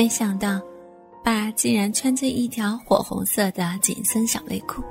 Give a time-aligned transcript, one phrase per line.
[0.00, 0.58] 没想到，
[1.22, 4.82] 爸竟然穿着一条火红色的紧身小内裤，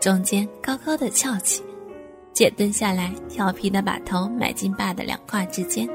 [0.00, 1.60] 中间高高的翘起。
[2.32, 5.88] 姐蹲下来，调皮的把头埋进爸的两胯之间，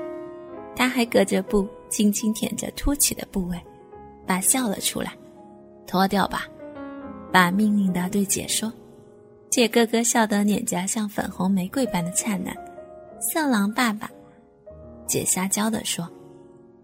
[0.75, 3.57] 他还隔着布轻轻舔着凸起的部位。
[4.27, 5.13] 爸笑了出来，
[5.87, 6.45] 脱掉吧，
[7.31, 8.69] 爸命令的对姐说。
[9.49, 12.53] 姐咯咯笑得脸颊像粉红玫瑰般的灿烂，
[13.21, 14.11] 色狼爸爸，
[15.07, 16.05] 姐撒娇的说，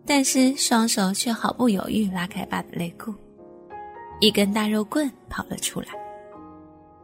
[0.06, 3.14] 但是双手却毫不犹豫拉开爸的内裤，
[4.20, 5.88] 一根大肉棍跑了出来。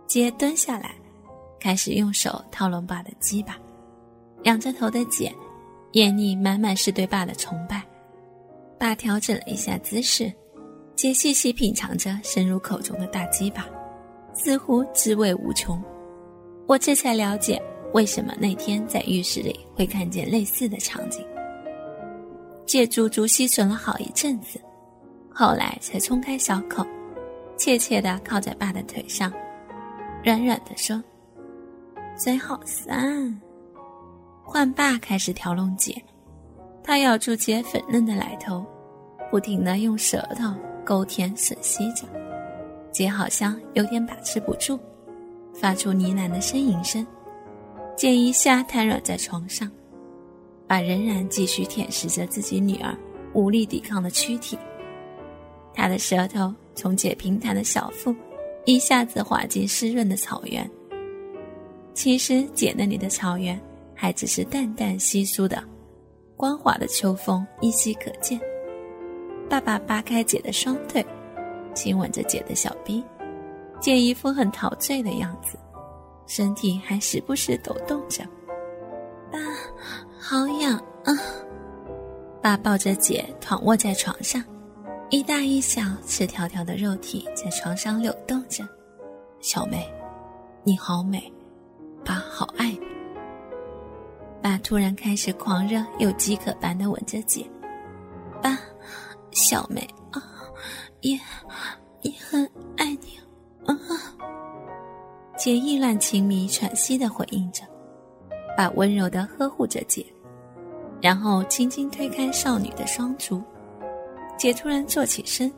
[0.06, 0.94] 姐蹲下来，
[1.60, 3.58] 开始用手套拢爸的鸡巴，
[4.44, 5.34] 仰着头的姐，
[5.94, 7.82] 眼里满满是对爸的崇拜。
[8.78, 10.32] 爸调整了一下姿势，
[10.96, 13.66] 姐细细品尝着深入口中的大鸡巴。
[14.34, 15.84] 似乎滋味无穷，
[16.68, 17.62] 我这才了解
[17.94, 21.26] 为什么那天在浴室里会看见类似的场景。
[22.66, 24.60] 借足足吸吮了好一阵子，
[25.34, 26.86] 后来才冲开小口，
[27.58, 29.32] 怯怯地靠在爸的腿上，
[30.24, 31.02] 软软地说
[32.18, 33.42] ：“嘴好酸。”
[34.44, 35.96] 换爸开始调弄姐，
[36.84, 38.66] 他咬住姐粉嫩的奶头，
[39.30, 42.04] 不停地用舌头勾舔吮吸着。
[42.92, 44.78] 姐好像有点把持不住，
[45.54, 47.06] 发出呢喃的呻吟声。
[47.96, 49.72] 姐一下瘫软在床上，
[50.72, 52.98] 爸仍然继续舔舐着自己女儿
[53.34, 54.58] 无力抵抗的躯体。
[55.74, 58.16] 他的舌头从姐平坦的小腹
[58.64, 60.72] 一下子滑进湿润的草原。
[61.94, 63.60] 其实姐那里的草原
[63.94, 65.62] 还只是淡淡稀疏的，
[66.38, 68.40] 光滑的秋风依稀可见。
[69.50, 71.06] 爸爸扒开姐的双腿。
[71.76, 73.04] 亲吻着姐的小臂，
[73.82, 75.60] 姐一副很陶醉的样子，
[76.28, 78.24] 身体还时不时抖动着。
[80.32, 81.12] 好痒啊！
[82.42, 84.42] 爸抱着姐躺卧在床上，
[85.10, 88.64] 一大一小赤条条的肉体在床上扭动着。
[89.42, 89.86] 小梅，
[90.64, 91.22] 你好美，
[92.06, 92.80] 爸好爱你。
[94.42, 97.46] 爸突然开始狂热又饥渴般的吻着姐。
[98.42, 98.58] 爸，
[99.32, 100.24] 小梅啊。
[101.02, 101.20] 也
[102.04, 103.20] 也很爱你，
[103.66, 103.76] 啊！
[105.36, 107.66] 姐意乱情迷、喘息的回应着，
[108.56, 110.06] 把温柔的呵护着姐，
[111.02, 113.42] 然后轻轻推开少女的双足。
[114.38, 115.52] 姐突然坐起身，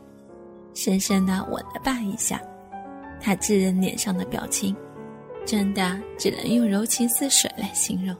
[0.74, 2.40] 深深的吻了爸一下。
[3.20, 4.74] 她稚人脸上的表情，
[5.46, 8.14] 真的只能用柔情似水来形容。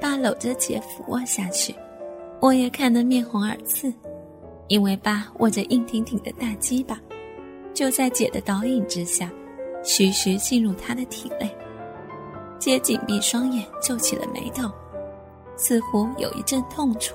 [0.00, 1.74] 爸搂着姐俯卧下去，
[2.40, 3.92] 我也看得面红耳赤。
[4.68, 6.98] 因为爸握着硬挺挺的大鸡巴，
[7.74, 9.28] 就在姐的导引之下，
[9.82, 11.50] 徐徐进入他的体内。
[12.58, 14.70] 姐紧闭双眼，皱起了眉头，
[15.60, 17.14] 似乎有一阵痛楚。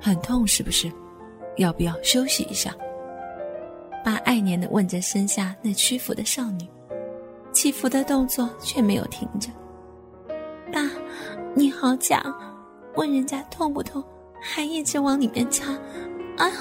[0.00, 0.90] 很痛是不是？
[1.56, 2.74] 要不要休息一下？
[4.02, 6.66] 爸爱怜的问着身下那屈服的少女，
[7.52, 9.50] 起伏的动作却没有停着。
[10.72, 10.80] 爸，
[11.54, 12.24] 你好假，
[12.94, 14.02] 问人家痛不痛，
[14.40, 15.76] 还一直往里面插。
[16.38, 16.54] 哎呀，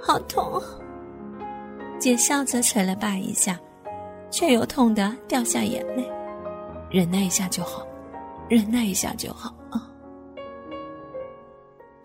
[0.00, 0.62] 好痛！
[1.98, 3.60] 姐笑着捶了爸一下，
[4.30, 6.10] 却又痛得掉下眼泪。
[6.90, 7.86] 忍耐一下就好，
[8.48, 9.54] 忍耐一下就好！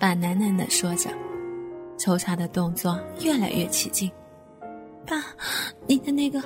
[0.01, 1.11] 爸喃喃的说着，
[1.95, 4.11] 抽插的动作越来越起劲。
[5.05, 5.23] 爸，
[5.85, 6.41] 你的那个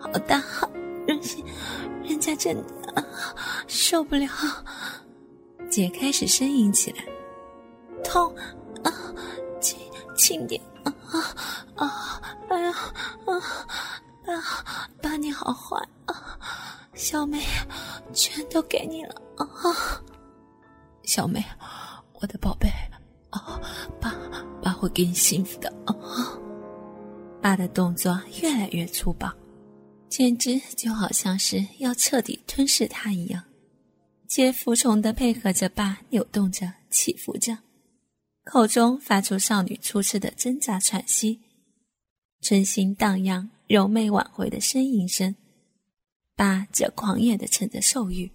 [0.00, 0.66] 好大，好
[1.06, 1.44] 任性，
[2.02, 3.06] 人家真的
[3.66, 4.26] 受不了。
[5.68, 7.04] 姐开始呻吟起来，
[8.02, 8.34] 痛
[8.82, 8.90] 啊！
[9.60, 9.78] 轻
[10.16, 11.20] 轻点啊啊
[11.76, 12.22] 啊！
[12.48, 12.74] 哎呀
[13.26, 14.88] 啊！
[15.02, 15.76] 爸爸你好坏
[16.06, 16.38] 啊！
[16.94, 17.38] 小梅，
[18.14, 19.46] 全都给你了啊！
[21.02, 21.44] 小梅，
[22.14, 22.70] 我的宝贝！
[24.84, 26.38] 会给你幸福的啊！
[27.40, 29.32] 爸的动作越来越粗暴，
[30.10, 33.42] 简直就好像是要彻底吞噬他一样。
[34.26, 37.56] 姐服从的配合着爸，扭动着，起伏着。
[38.44, 41.40] 口中发出少女初次的挣扎喘息，
[42.42, 45.34] 春心荡漾、柔媚挽回的呻吟声。
[46.36, 48.30] 爸则狂野的趁着兽欲，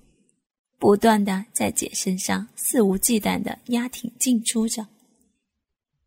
[0.80, 4.88] 不断的在姐身上肆无忌惮的压挺进出着，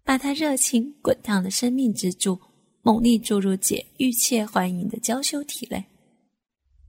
[0.04, 2.40] 把他热情滚烫的生命之柱
[2.82, 5.84] 猛力注入姐欲切欢迎的娇羞体内。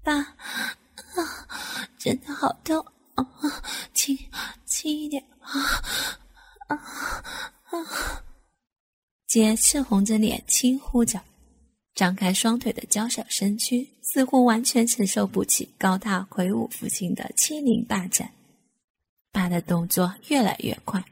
[0.01, 0.35] 爸，啊，
[1.97, 2.83] 真的好痛
[3.15, 3.25] 啊！
[3.93, 4.17] 轻
[4.65, 5.61] 轻一点啊！
[6.67, 8.23] 啊啊！
[9.27, 11.21] 姐赤红着脸轻呼着，
[11.95, 18.31] 张开双腿的娇小身躯似乎完全承受不起高大魁梧父亲的欺凌霸占。
[19.31, 21.03] 爸的动作越来越快，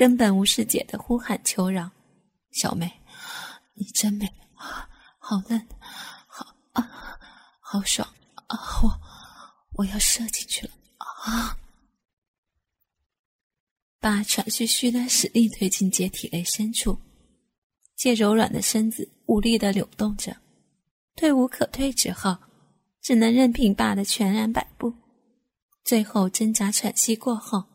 [0.00, 1.90] 根本无视姐的呼喊求饶。
[2.52, 2.90] 小妹，
[3.74, 5.68] 你真美，好嫩，
[6.26, 7.18] 好啊，
[7.60, 8.08] 好爽
[8.46, 8.58] 啊！
[8.82, 8.98] 我
[9.72, 11.54] 我要射进去了啊！
[13.98, 16.98] 爸喘吁吁的使力推进姐体内深处，
[17.94, 20.34] 姐柔软的身子无力的扭动着，
[21.14, 22.38] 退无可退之后，
[23.02, 24.94] 只能任凭爸的全然摆布。
[25.84, 27.66] 最后挣扎喘息过后，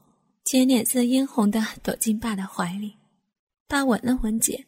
[0.46, 2.94] 姐脸色嫣红的躲进爸的怀里。
[3.68, 4.64] 爸吻了吻姐，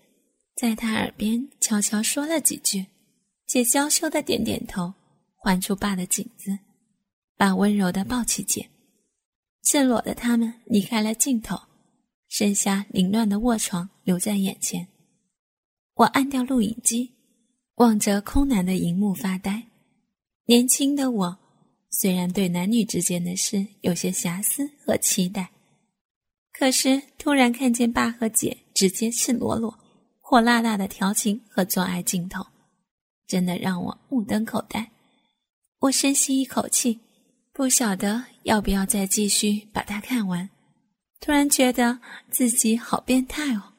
[0.56, 2.88] 在她耳边悄悄说了几句。
[3.45, 4.91] 姐娇羞的点点头，
[5.35, 6.57] 环住爸的颈子。
[7.38, 8.68] 爸温柔的抱起姐，
[9.63, 11.56] 赤裸的他们离开了镜头，
[12.27, 14.88] 剩下凌乱的卧床留在眼前。
[15.94, 17.13] 我按掉录影机，
[17.75, 19.68] 望着空难的荧幕发呆。
[20.45, 21.38] 年轻的我，
[21.91, 25.51] 虽然对男女之间的事有些遐思和期待。
[26.57, 29.77] 可是，突然看见爸和姐直接赤裸裸、
[30.19, 32.44] 火辣辣的调情和做爱镜头，
[33.27, 34.89] 真的让我目瞪口呆。
[35.81, 37.00] 我深吸一口气，
[37.54, 40.50] 不晓得要不要再继续把它看完。
[41.19, 42.00] 突然觉得
[42.31, 43.74] 自己好变态哦！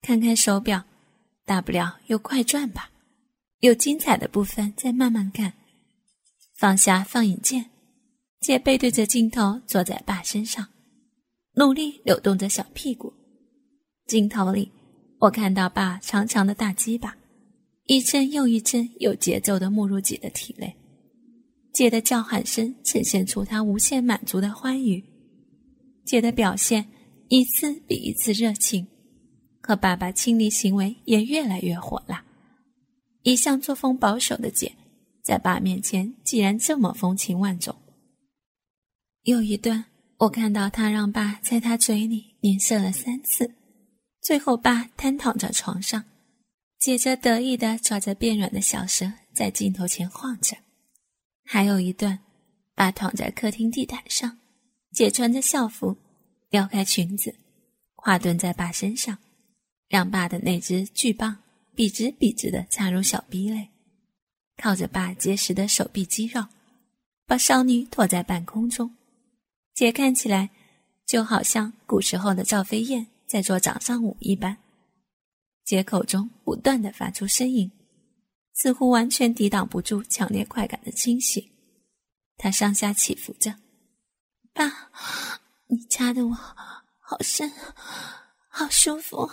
[0.00, 0.84] 看看手表，
[1.44, 2.90] 大不了又快转吧，
[3.58, 5.52] 有精彩的部分再慢慢看。
[6.56, 7.68] 放下放映键，
[8.40, 10.68] 姐背对着镜头坐在爸身上。
[11.54, 13.12] 努力扭动着小屁股，
[14.06, 14.70] 镜头里，
[15.18, 17.16] 我看到爸长长的大鸡巴，
[17.86, 20.74] 一阵又一阵有节奏的没入姐的体内，
[21.72, 25.04] 姐的叫喊声呈现出她无限满足的欢愉，
[26.04, 26.86] 姐的表现
[27.28, 28.86] 一次比一次热情，
[29.60, 32.24] 和爸爸亲昵行为也越来越火辣。
[33.22, 34.72] 一向作风保守的姐，
[35.24, 37.74] 在爸面前竟然这么风情万种。
[39.24, 39.89] 又一段。
[40.20, 43.54] 我看到他让爸在他嘴里连射了三次，
[44.20, 46.04] 最后爸瘫躺在床上，
[46.78, 50.58] 姐着得意的抓着变软的小蛇在镜头前晃着。
[51.46, 52.18] 还有一段，
[52.74, 54.38] 爸躺在客厅地毯上，
[54.92, 55.96] 姐穿着校服，
[56.50, 57.34] 撩开裙子，
[57.96, 59.16] 跨蹲在爸身上，
[59.88, 61.38] 让爸的那只巨棒
[61.74, 63.70] 笔直笔直的插入小逼内，
[64.58, 66.44] 靠着爸结实的手臂肌肉，
[67.26, 68.94] 把少女托在半空中。
[69.80, 70.50] 姐看起来
[71.06, 74.58] 就好像古时候的赵飞燕在做掌上舞一般，
[75.64, 77.72] 姐口中不断的发出声音，
[78.52, 81.50] 似乎完全抵挡不住强烈快感的侵袭。
[82.36, 83.54] 她上下起伏着，
[84.52, 84.90] 爸，
[85.68, 86.34] 你掐的我
[86.98, 87.50] 好深，
[88.50, 89.26] 好舒服，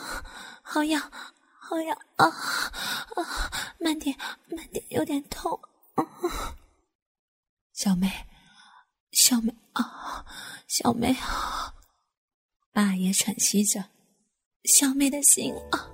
[0.61, 1.11] 好痒，
[1.59, 3.51] 好痒啊啊！
[3.81, 4.17] 慢点，
[4.47, 5.59] 慢点，有点痛。
[7.75, 8.09] 小妹。
[9.17, 10.23] 小梅啊，
[10.67, 11.73] 小梅啊，
[12.71, 13.83] 爸也喘息着，
[14.65, 15.89] 小梅的心啊，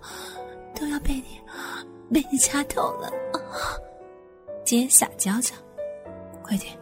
[0.76, 1.40] 都要被你
[2.12, 3.40] 被你掐透了啊！
[4.66, 5.54] 姐撒娇着，
[6.44, 6.78] 快点，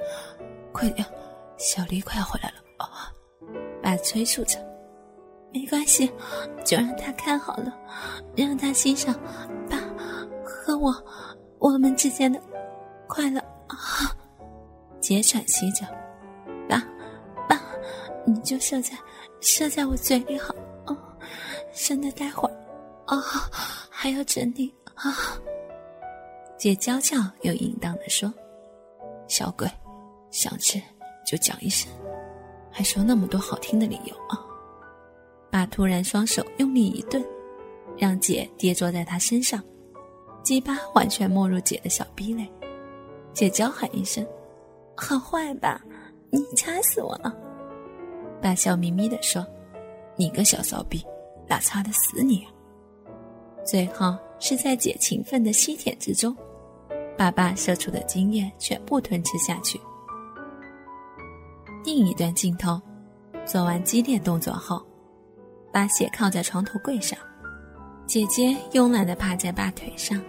[0.74, 1.08] 快点，
[1.60, 3.14] 小丽快要回来了啊！
[3.84, 4.58] 爸催促着，
[5.54, 6.12] 没关系，
[6.66, 7.72] 就让他看好了，
[8.36, 9.14] 让他欣赏
[9.70, 9.78] 爸
[10.44, 10.92] 和我
[11.60, 12.42] 我们之间的
[13.08, 13.78] 快乐啊！
[15.00, 15.86] 姐喘息着。
[18.26, 18.98] 你就射在
[19.40, 20.54] 射在我嘴里好
[20.86, 20.98] 哦，
[21.74, 22.54] 省得待会儿
[23.08, 23.22] 哦
[23.90, 25.14] 还要整理啊。
[26.58, 28.32] 姐娇俏又淫荡的说
[29.28, 29.68] ：“小鬼，
[30.30, 30.80] 想吃
[31.26, 31.92] 就讲一声，
[32.72, 34.40] 还说那么多好听的理由啊。”
[35.50, 37.26] 爸突然双手用力一顿，
[37.98, 39.62] 让姐跌坐在他身上，
[40.44, 42.50] 鸡巴完全没入姐的小逼内。
[43.34, 44.26] 姐娇喊一声
[44.96, 45.82] ：“好坏吧，
[46.30, 47.36] 你掐死我了！”
[48.42, 49.46] 爸笑眯眯地说
[50.18, 51.06] ：“你个小骚逼，
[51.48, 52.52] 哪擦得死你啊？”
[53.64, 56.36] 最后是在姐勤奋的吸舔之中，
[57.16, 59.80] 爸爸射出的精液全部吞吃下去。
[61.86, 62.82] 另一段镜头，
[63.46, 64.84] 做完激烈动作后，
[65.72, 67.18] 把血靠在床头柜上，
[68.08, 70.20] 姐姐慵懒地趴在爸腿上，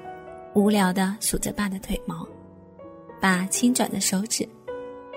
[0.55, 2.29] 无聊地数着爸的腿毛。
[3.21, 4.47] 爸轻转的手指，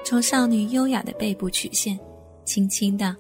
[0.06, 2.00] 从少女优雅的背部曲线。
[2.46, 3.16] 轻轻的，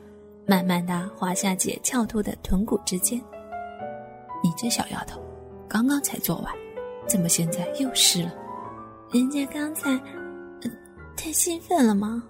[0.46, 3.20] 慢慢的滑下姐翘凸的臀骨之间。
[4.44, 5.20] 你这小丫头，
[5.68, 6.54] 刚刚才做完，
[7.08, 8.34] 怎么现在又湿了？
[9.12, 9.92] 人家刚才，
[10.62, 10.72] 嗯
[11.18, 12.24] 太兴奋了吗？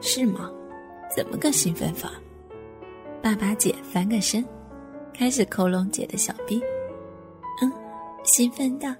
[0.00, 0.50] 是吗？
[1.14, 2.10] 怎么个兴奋法？
[3.22, 4.44] 爸把姐翻个身，
[5.12, 6.60] 开始抠拢姐的小臂。
[7.62, 7.72] 嗯，
[8.24, 8.96] 兴奋的，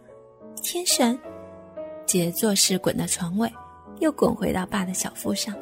[0.63, 1.19] 天神。
[2.07, 3.51] 姐做事滚到床尾，
[4.01, 5.55] 又滚回到爸的小腹上。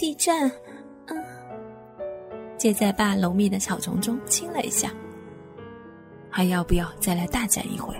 [0.00, 0.50] 地震，
[1.08, 1.24] 嗯，
[2.56, 4.90] 姐在爸浓密的草丛中亲了一下。
[6.30, 7.94] 还要不要再来大战一回？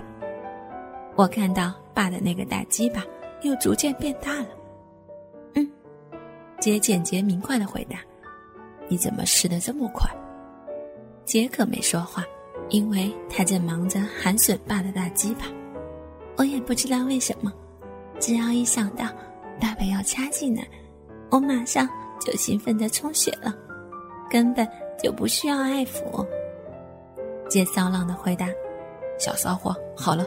[1.15, 3.05] 我看到爸的那个大鸡巴
[3.43, 4.47] 又逐渐变大了。
[5.53, 5.71] 嗯，
[6.59, 7.99] 姐简洁明快的回答
[8.89, 10.09] ：“你怎么湿的这么快？”
[11.23, 12.25] 姐可没说话，
[12.69, 15.45] 因为她正忙着含吮爸的大鸡巴。
[16.35, 17.53] 我也不知道为什么，
[18.19, 19.05] 只要一想到
[19.59, 20.67] 爸爸要插进来，
[21.31, 23.55] 我马上就兴奋的充血了，
[24.29, 24.67] 根本
[25.01, 26.25] 就不需要爱抚。
[27.49, 28.47] 姐骚浪的回答
[29.17, 30.25] ：“小骚货，好了，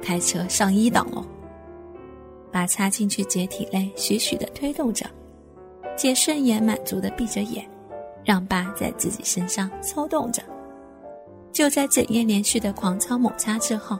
[0.00, 1.22] 开车上一档喽。”
[2.50, 5.04] 把插进去姐体内，徐徐的推动着。
[5.96, 7.68] 姐顺眼满足的闭着眼，
[8.24, 10.42] 让爸在自己身上抽动着。
[11.52, 13.98] 就在整夜连续的狂操猛插之后。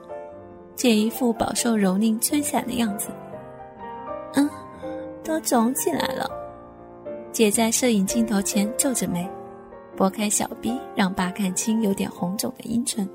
[0.76, 3.10] 姐一副饱受蹂躏摧残的样子，
[4.34, 4.50] 嗯，
[5.22, 6.28] 都肿起来了。
[7.34, 9.28] 姐在摄影镜头前皱着眉，
[9.96, 13.08] 拨开小臂，让爸看清有点红肿的阴唇。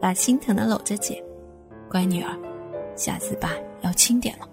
[0.00, 1.22] 爸心疼的搂着姐，
[1.86, 2.34] 乖女儿，
[2.96, 3.50] 下次爸
[3.82, 4.48] 要轻点了。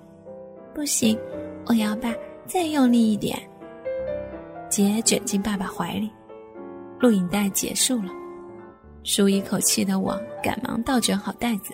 [0.76, 1.18] 不行，
[1.66, 2.14] 我要爸
[2.46, 3.40] 再用力一点。
[4.70, 6.12] 姐卷进爸爸怀里，
[7.00, 8.12] 录影带结束了，
[9.06, 11.74] 舒一口气的我赶忙倒卷好袋子。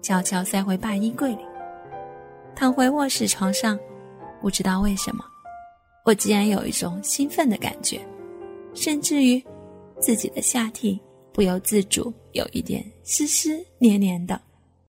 [0.00, 1.44] 悄悄塞回爸衣柜里，
[2.56, 3.78] 躺回卧室床上，
[4.40, 5.22] 不知道为什么，
[6.04, 8.00] 我竟然有一种兴奋的感觉，
[8.74, 9.42] 甚至于
[10.00, 10.98] 自己的下体
[11.32, 14.40] 不由自主有一点湿湿黏黏的。